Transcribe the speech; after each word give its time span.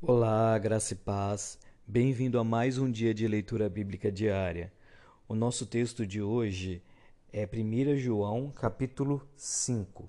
Olá, 0.00 0.56
graça 0.58 0.94
e 0.94 0.96
paz. 0.96 1.58
Bem-vindo 1.86 2.38
a 2.38 2.44
mais 2.44 2.78
um 2.78 2.90
dia 2.90 3.12
de 3.12 3.28
leitura 3.28 3.68
bíblica 3.68 4.10
diária. 4.10 4.72
O 5.28 5.34
nosso 5.34 5.66
texto 5.66 6.06
de 6.06 6.22
hoje 6.22 6.82
é 7.32 7.46
1 7.46 7.96
João, 7.96 8.50
capítulo 8.50 9.28
5. 9.36 10.08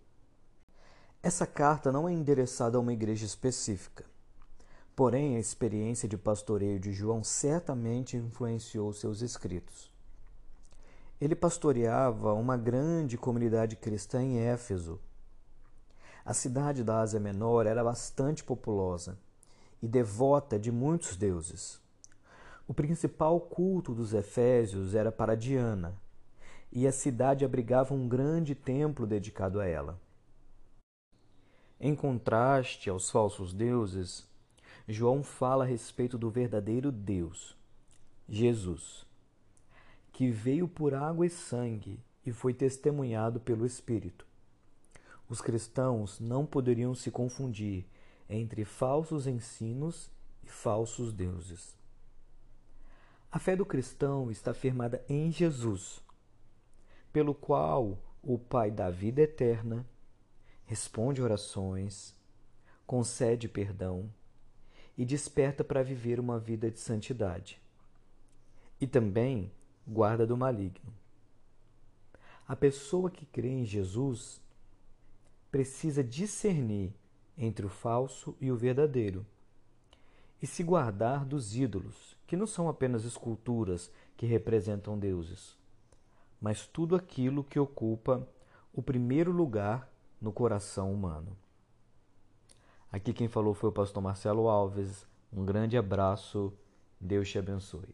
Essa 1.22 1.46
carta 1.46 1.92
não 1.92 2.08
é 2.08 2.14
endereçada 2.14 2.78
a 2.78 2.80
uma 2.80 2.94
igreja 2.94 3.26
específica. 3.26 4.06
Porém, 4.96 5.36
a 5.36 5.40
experiência 5.40 6.08
de 6.08 6.18
pastoreio 6.18 6.80
de 6.80 6.94
João 6.94 7.24
certamente 7.24 8.16
influenciou 8.16 8.94
seus 8.94 9.22
escritos. 9.22 9.92
Ele 11.20 11.36
pastoreava 11.36 12.34
uma 12.34 12.56
grande 12.56 13.18
comunidade 13.18 13.76
cristã 13.76 14.24
em 14.24 14.40
Éfeso. 14.40 15.00
A 16.24 16.34
cidade 16.34 16.84
da 16.84 17.02
Ásia 17.02 17.20
Menor 17.20 17.66
era 17.66 17.84
bastante 17.84 18.44
populosa 18.44 19.18
e 19.82 19.88
devota 19.88 20.58
de 20.58 20.72
muitos 20.72 21.18
deuses. 21.18 21.82
O 22.68 22.74
principal 22.74 23.40
culto 23.42 23.94
dos 23.94 24.14
Efésios 24.14 24.96
era 24.96 25.12
para 25.12 25.36
Diana, 25.36 25.98
e 26.72 26.86
a 26.86 26.92
cidade 26.92 27.44
abrigava 27.44 27.94
um 27.94 28.08
grande 28.08 28.54
templo 28.54 29.08
dedicado 29.08 29.60
a 29.60 29.66
ela. 29.66 30.00
Em 31.80 31.96
contraste 31.96 32.90
aos 32.90 33.10
falsos 33.10 33.54
deuses, 33.54 34.28
João 34.88 35.24
fala 35.24 35.64
a 35.64 35.68
respeito 35.68 36.18
do 36.18 36.30
verdadeiro 36.30 36.92
Deus, 36.92 37.58
Jesus, 38.28 39.09
que 40.20 40.30
veio 40.30 40.68
por 40.68 40.94
água 40.94 41.26
e 41.26 41.30
sangue 41.30 41.98
e 42.26 42.34
foi 42.34 42.54
testemunhado 42.54 43.40
pelo 43.40 43.66
Espírito. 43.66 44.28
Os 45.30 45.40
cristãos 45.40 46.20
não 46.20 46.46
poderiam 46.46 46.94
se 46.94 47.10
confundir 47.10 47.86
entre 48.30 48.66
falsos 48.66 49.26
ensinos 49.26 50.12
e 50.44 50.48
falsos 50.50 51.14
deuses. 51.14 51.74
A 53.32 53.40
fé 53.40 53.56
do 53.56 53.66
cristão 53.66 54.30
está 54.30 54.54
firmada 54.54 55.02
em 55.08 55.32
Jesus, 55.32 56.04
pelo 57.14 57.34
qual 57.34 57.98
o 58.22 58.38
Pai 58.38 58.70
dá 58.70 58.90
vida 58.90 59.22
eterna, 59.22 59.88
responde 60.66 61.22
orações, 61.22 62.14
concede 62.86 63.48
perdão 63.48 64.12
e 64.98 65.06
desperta 65.06 65.64
para 65.64 65.82
viver 65.82 66.20
uma 66.20 66.38
vida 66.38 66.70
de 66.70 66.82
santidade. 66.82 67.58
E 68.82 68.86
também 68.86 69.50
guarda 69.90 70.26
do 70.26 70.38
maligno. 70.38 70.94
A 72.48 72.56
pessoa 72.56 73.10
que 73.10 73.26
crê 73.26 73.50
em 73.50 73.66
Jesus 73.66 74.40
precisa 75.52 76.04
discernir 76.04 76.94
entre 77.38 77.66
o 77.66 77.70
falso 77.70 78.36
e 78.40 78.52
o 78.52 78.56
verdadeiro, 78.56 79.26
e 80.42 80.48
se 80.48 80.64
guardar 80.64 81.26
dos 81.26 81.56
ídolos, 81.56 82.16
que 82.28 82.38
não 82.38 82.46
são 82.46 82.70
apenas 82.70 83.04
esculturas 83.04 83.92
que 84.16 84.26
representam 84.26 84.98
deuses, 84.98 85.58
mas 86.40 86.68
tudo 86.68 86.96
aquilo 86.96 87.44
que 87.44 87.60
ocupa 87.60 88.28
o 88.74 88.82
primeiro 88.82 89.32
lugar 89.32 89.92
no 90.22 90.32
coração 90.32 90.94
humano. 90.94 91.36
Aqui 92.92 93.14
quem 93.14 93.28
falou 93.28 93.54
foi 93.54 93.70
o 93.70 93.74
pastor 93.74 94.02
Marcelo 94.02 94.48
Alves. 94.48 95.06
Um 95.32 95.46
grande 95.46 95.78
abraço. 95.78 96.52
Deus 97.00 97.30
te 97.30 97.38
abençoe. 97.38 97.88